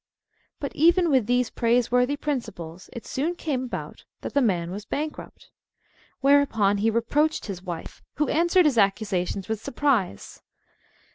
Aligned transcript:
But 0.59 0.75
even 0.75 1.11
with 1.11 1.27
these 1.27 1.51
Praiseworthy 1.51 2.15
Principles, 2.17 2.89
it 2.91 3.05
soon 3.05 3.35
Came 3.35 3.65
About 3.65 4.03
that 4.21 4.33
the 4.33 4.41
Man 4.41 4.71
was 4.71 4.83
Bankrupt. 4.83 5.51
Whereupon 6.21 6.79
he 6.79 6.89
Reproached 6.89 7.45
his 7.45 7.61
Wife, 7.61 8.01
who 8.15 8.27
Answered 8.27 8.65
his 8.65 8.79
Accusations 8.79 9.47
with 9.47 9.61
Surprise. 9.63 10.41